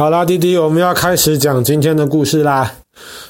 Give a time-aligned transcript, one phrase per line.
[0.00, 2.72] 好啦，弟弟，我们要开始讲今天的故事啦。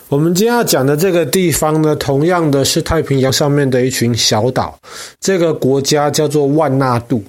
[0.09, 4.79] 我们今天要讲的这个地方呢，同样的是太平洋上面的一群小岛。
[5.19, 7.25] 这个国家叫做万纳度。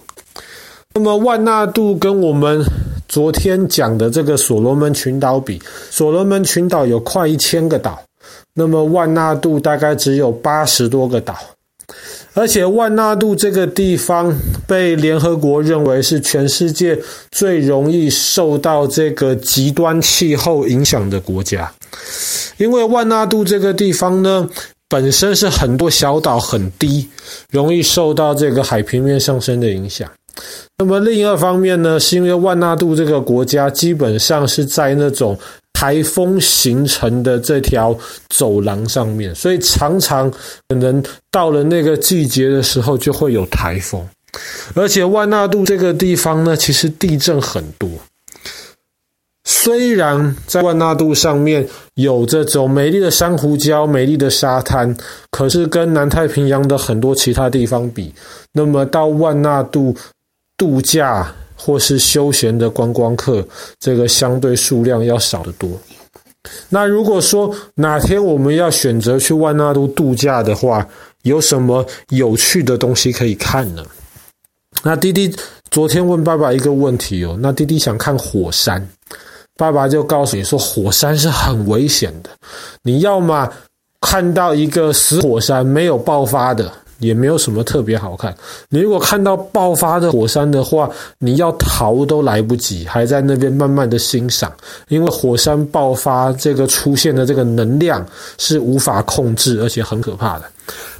[0.93, 2.63] 那么万纳度跟我们
[3.07, 7.99] 昨天讲的这个所罗门群岛比，所罗门群岛有快一千个岛，
[8.53, 11.35] 那么万纳度大概只有八十多个岛。
[12.33, 14.33] 而且万纳度这个地方
[14.65, 16.97] 被联合国认为是全世界
[17.31, 21.71] 最容易受到这个极端气候影响的国家，
[22.57, 24.49] 因为万纳度这个地方呢，
[24.87, 27.09] 本身是很多小岛很低，
[27.51, 30.09] 容易受到这个海平面上升的影响。
[30.77, 35.37] 那么另一方面呢，是因为万纳度这个国家基本上是在那种。
[35.73, 37.97] 台风形成的这条
[38.29, 40.29] 走廊上面，所以常常
[40.67, 44.07] 可能到了那个季节的时候就会有台风。
[44.75, 47.89] 而且万纳度这个地方呢，其实地震很多。
[49.43, 54.95] 虽然在万纳度上面有这种美丽的珊瑚礁、美丽的沙滩，
[55.31, 58.13] 可是跟南太平洋的很多其他地方比，
[58.53, 59.95] 那么到万纳度
[60.55, 61.33] 度假。
[61.63, 63.47] 或是休闲的观光客，
[63.79, 65.69] 这个相对数量要少得多。
[66.69, 70.83] 那如果说哪天我们要选择去万纳度度假的话，
[71.21, 73.85] 有什么有趣的东西可以看呢？
[74.81, 75.31] 那弟弟
[75.69, 78.89] 昨天问爸爸一个问题哦，那弟弟想看火山，
[79.55, 82.31] 爸爸就告诉你说，火山是很危险的，
[82.81, 83.47] 你要么
[84.01, 86.73] 看到一个死火山，没有爆发的。
[87.01, 88.33] 也没有什么特别好看。
[88.69, 94.49] 你如果看到爆发的火山的话，你要逃都来不及，还在那边慢慢的欣赏。
[94.87, 98.05] 因为火山爆发这个出现的这个能量
[98.37, 100.45] 是无法控制，而且很可怕的。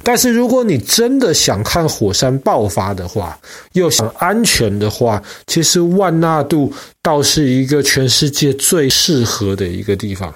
[0.02, 3.38] 但是如果你真的想看火山爆发的话，
[3.72, 10.34] 又想安全的话，其实万纳度倒是一个全世界最适合的一个地方。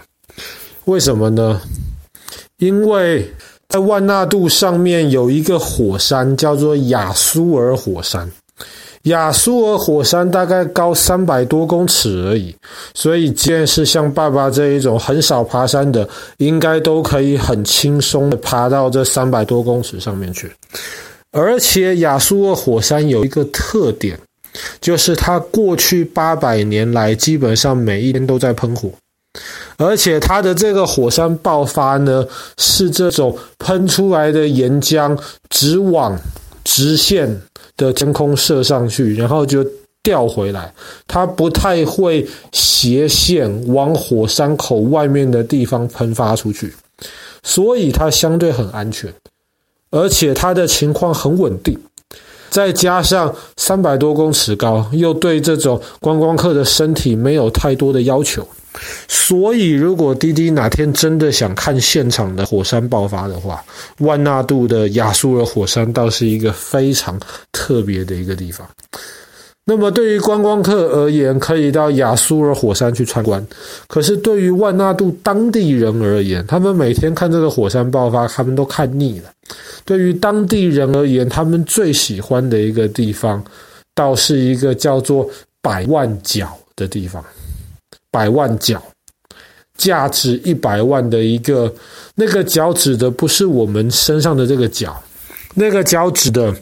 [0.84, 1.60] 为什么呢？
[2.58, 3.28] 因为。
[3.68, 8.30] 在万纳度上面有一个火山，叫做亚苏尔火山。
[9.02, 12.52] 亚苏尔火山大概高三百多公尺而已，
[12.92, 16.08] 所以即便是像爸爸这一种很少爬山的，
[16.38, 20.50] 应该都可以很轻松的爬到这三百多公尺上面去。
[21.30, 24.18] 而且亚苏尔火山有一个特点，
[24.80, 28.90] 就是它过去八百年来基本上每一天都在喷火。
[29.78, 32.26] 而且它的这个火山爆发呢，
[32.58, 35.18] 是这种喷出来的岩浆
[35.50, 36.18] 直往
[36.64, 37.40] 直线
[37.76, 39.64] 的天空射上去，然后就
[40.02, 40.72] 掉回来。
[41.06, 46.72] 它不太会斜线往火山口外面的地方喷发出去，
[47.42, 49.12] 所以它相对很安全，
[49.90, 51.78] 而且它的情况很稳定。
[52.56, 58.48] 再加上三百多公尺高，又对这种观光客的身体没有太多的要求。
[59.06, 63.62] 所以，如果滴滴哪天真的想看现场的火山爆发的话，
[63.98, 67.20] 万纳度的亚苏尔火山倒是一个非常
[67.52, 68.66] 特别的一个地方。
[69.68, 73.42] 那么，对于观光客而言，可以到亚苏尔火山去参观；
[73.88, 79.30] 可是，对于万纳度当地人而言，他们每天看这个火山爆发，他们都看腻了。
[79.84, 83.42] 对于当地人而言，他们最喜欢的一个地方，
[83.92, 85.28] 倒是一个叫做
[85.60, 87.24] 百万角的地方。
[88.12, 88.80] 百万角，
[89.76, 91.74] 价值一百万的一个，
[92.14, 94.96] 那个角指的不是我们身上的这个角，
[95.54, 96.54] 那个角指的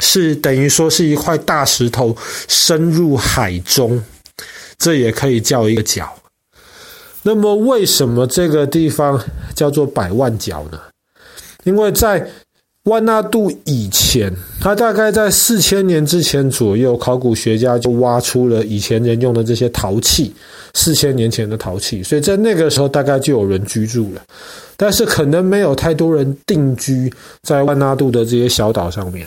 [0.00, 2.16] 是等于说是一块大石头
[2.46, 4.02] 深入海中，
[4.78, 6.12] 这也可以叫一个角。
[7.22, 9.22] 那么为什么这个地方
[9.54, 10.78] 叫做百万角呢？
[11.64, 12.26] 因为在
[12.84, 20.32] 万纳度以前，它大概在四千年之前左右，考古学家就挖出了以前人用的这些陶器，
[20.72, 24.22] 四千年前的陶器，所以在那个时候大概就有人居住了，
[24.76, 29.26] 但是可能没有太多人定居在万纳度的这些小岛上面。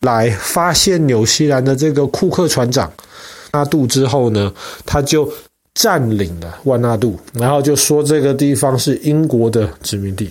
[0.00, 2.92] 来发现纽西兰的这个库克船长，
[3.52, 4.52] 纳杜之后呢，
[4.84, 5.30] 他就
[5.74, 10.30] 占领了万纳度，然后就说这个地方是英国的殖民地。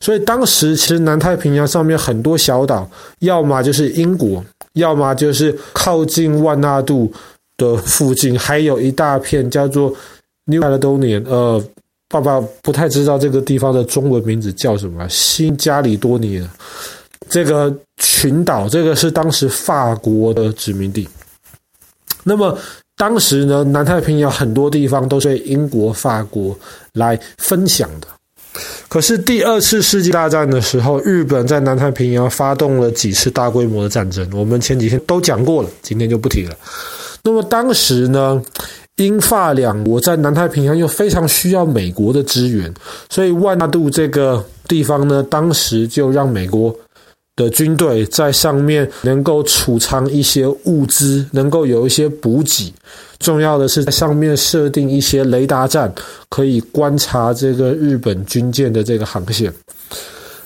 [0.00, 2.90] 所以当时其实南太平洋上面很多小岛，
[3.20, 7.12] 要么就是英国，要么就是靠近万纳度
[7.56, 9.94] 的附近，还有一大片叫做
[10.46, 11.22] New Caledonia。
[11.26, 11.62] 呃，
[12.08, 16.42] 爸爸不太知道这个地方的中文名字叫什么，新加里多尼
[17.32, 21.08] 这个群岛，这个是当时法国的殖民地。
[22.22, 22.56] 那么
[22.96, 26.54] 当时呢，南太平洋很多地方都是英国、法国
[26.92, 28.06] 来分享的。
[28.86, 36.54] 可是第二次世界大战的时候，日本在南太平洋发动了几次大规模的战争，我们前几天都讲过了，今天就不提了。
[37.24, 38.42] 那么当时呢，
[38.96, 42.72] 英法两国在南太平洋又非常需要美国的支援，
[43.08, 46.76] 所以万纳度这个地方呢，当时就让美国
[47.34, 52.72] 的军队在上面能够储藏一些物资，能够有一些补给。
[53.18, 55.92] 重要的是在上面设定一些雷达站，
[56.28, 59.52] 可以观察这个日本军舰的这个航线。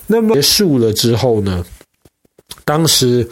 [0.06, 1.64] 那么结束了之后呢，
[2.64, 3.26] 当时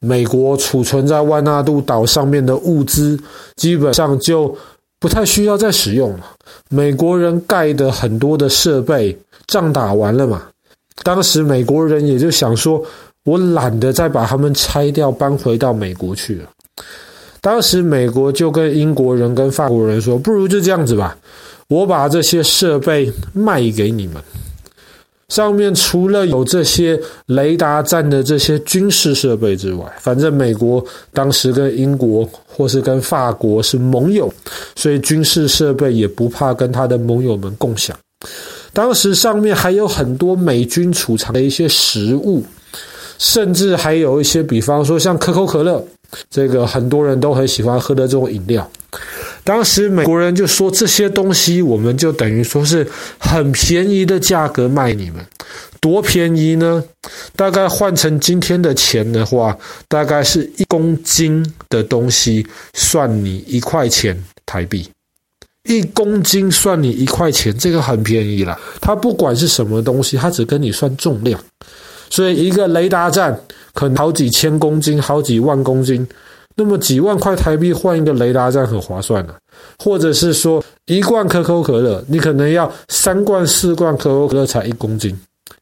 [0.00, 3.18] 美国储存在万纳度岛上面的物资
[3.56, 4.54] 基本上就
[4.98, 6.26] 不太需要再使用了。
[6.68, 9.16] 美国人盖的很多的设备，
[9.46, 10.48] 仗打完了嘛。
[11.02, 12.84] 当时美国人也就想说，
[13.24, 16.48] 我懒得再把他们拆掉，搬回到美国去了。
[17.40, 21.16] 当时美国就跟英国人、跟法国人说，不如就这样子吧，
[21.68, 24.22] 我把这些设备卖给你们。
[25.28, 34.32] 上面除了有这些雷达站的这些军事设备之外，反正美国当时跟英国或是跟法国是盟友，
[34.76, 37.96] 所以军事设备也不怕跟他的盟友们共享。
[38.72, 42.44] 当时上面还有很多美军储藏的一些食物，
[43.18, 45.84] 甚至还有一些，比方说像可口可乐，
[46.30, 48.70] 这个很多人都很喜欢喝的这种饮料。
[49.44, 52.86] 当时美国人就说，这些东西我们就等于说是
[53.18, 55.24] 很便宜的价格卖你们，
[55.80, 56.82] 多便宜呢？
[57.34, 59.56] 大概换成今天的钱的话，
[59.88, 64.16] 大概是一公斤的东西算你一块钱
[64.46, 64.88] 台币。
[65.72, 68.58] 一公斤算你一块钱，这个很便宜了。
[68.80, 71.40] 它不管是什么东西，它只跟你算重量。
[72.10, 73.38] 所以一个雷达站
[73.72, 76.06] 可能好几千公斤，好几万公斤，
[76.56, 79.34] 那么几万块台币换一个雷达站很划算了。
[79.78, 85.18] 或者是说一罐可口可乐，你可能要三罐四罐可口可乐才一公斤，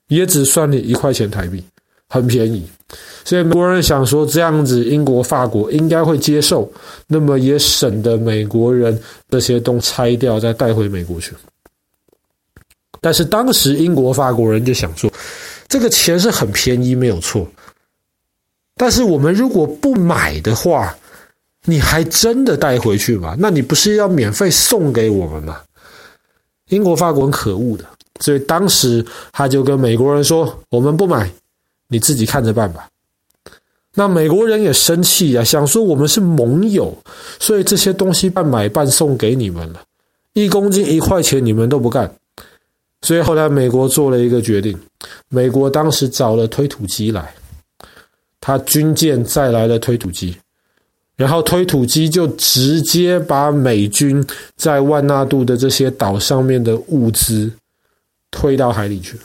[0.09, 1.63] 也只算你一块钱台币，
[2.11, 2.69] 很便宜。
[3.25, 6.71] 所以美国人想说这样子，英国、法国应该会接受，
[7.07, 11.33] 那么也省得美国人这些东西拆掉再带回美国去。
[13.01, 15.11] 但是当时英国、法国人就想说，
[15.69, 17.47] 这个钱是很便宜，没有错。
[18.77, 20.95] 但是我们如果不买的话，
[21.65, 23.37] 你还真的带回去吗？
[23.39, 25.61] 那你不是要免费送给我们吗？
[26.71, 27.85] 英国、法国很可恶的，
[28.21, 31.31] 所以当时他就跟美国人说：“我们不买，
[31.91, 32.89] 你自己看着办吧。”
[33.93, 36.97] 那美国人也生气啊，想说我们是盟友，
[37.41, 39.83] 所以这些东西半买半送给你们了，
[40.33, 42.09] 一公斤一块钱你们都不干，
[43.03, 44.79] 所以后来美国做了一个决定，
[45.29, 47.35] 美国当时找了推土机来，
[48.41, 50.37] 他军舰载来了推土机，
[51.17, 57.51] 然后推土机就直接把美军在万纳度的这些岛上面的物资
[58.31, 59.19] 推到海里去。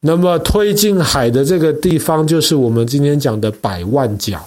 [0.00, 4.44] 那么推进海的这个地方，就是我们今天讲的百万角。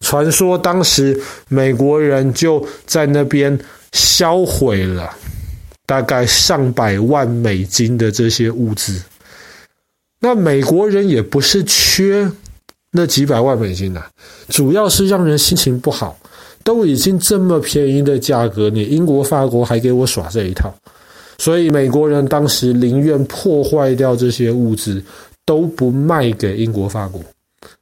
[0.00, 3.58] 传说当时美国人就在那边
[3.92, 5.10] 销毁了
[5.84, 9.02] 大概上百万美金的这些物资。
[10.20, 12.30] 那美国人也不是缺
[12.92, 14.08] 那几百万美金啊，
[14.48, 16.18] 主要是让人心情不好。
[16.64, 20.74] 都已经这么便宜的价格，你英国、法国还给我耍这一套。
[21.38, 25.02] 所以美国人当时宁愿破坏掉这些物资，
[25.46, 27.20] 都不卖给英国、法国。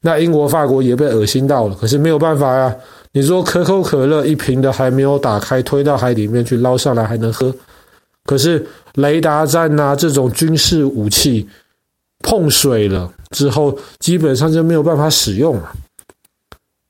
[0.00, 2.75] 那英国、法国也被恶心到了，可是没有办法呀。
[3.12, 7.54] 你说可口可乐一瓶的还没有打开，推到海里面去捞上来还能喝，
[8.25, 8.64] 可是
[8.95, 11.49] 雷达站啊这种军事武器
[12.21, 15.73] 碰水了之后，基本上就没有办法使用了。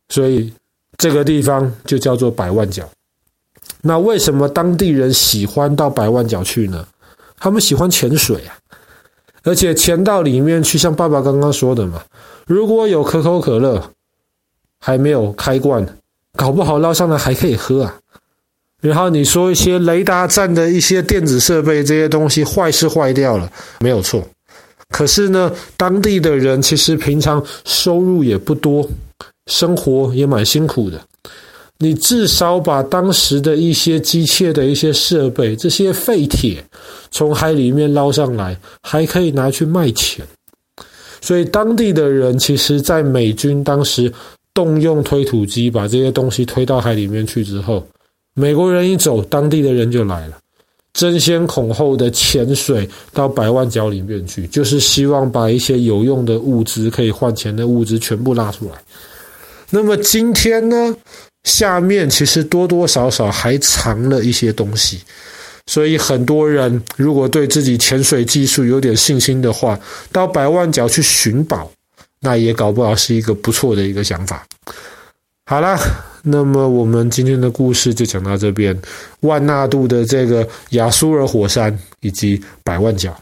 [0.09, 0.53] 所以
[0.97, 2.89] 这个地方就叫做百万角。
[3.87, 6.85] 那为什么当地人喜欢到百万角去呢？
[7.39, 8.59] 他们喜欢潜水啊，
[9.45, 12.03] 而且潜到里面去，像爸爸刚刚说的嘛，
[12.47, 13.91] 如果有可口可乐
[14.81, 15.87] 还没有开罐，
[16.35, 17.95] 搞不好捞上来还可以喝啊。
[18.81, 23.51] 然后你说一些雷达站的一些电子设备这些东西坏是坏掉了，
[23.81, 24.23] 没有错。
[24.91, 28.89] 可是呢，当地的人其实平常收入也不多，
[29.47, 31.01] 生活也蛮辛苦的。
[31.79, 36.65] 你至少把当时的一些机械的一些设备，这些废铁
[37.11, 40.27] 从海里面捞上来，还可以拿去卖钱。
[41.21, 44.13] 所以当地的人其实，在美军当时
[44.55, 47.87] 动用推土机把这些东西推到海里面去之后，
[48.35, 50.39] 美国人一走，当地的人就来了，
[50.95, 58.73] 争先恐后的潜水到百万角里面去，就是希望把一些有用的物资可以换钱的物资全部拉出来。
[59.69, 60.97] 那么今天呢？
[61.47, 65.01] 下面其实多多少少还藏了一些东西，
[65.67, 69.79] 所以很多人如果对自己潜水技术有点信心的话，
[70.13, 71.71] 到百万角去寻宝，
[72.21, 74.45] 那也搞不好是一个不错的一个想法。
[75.47, 75.79] 好啦，
[76.25, 78.77] 那么我们今天的故事就讲到这边，
[79.21, 83.17] 万纳度的这个亚苏尔火山以及百万角。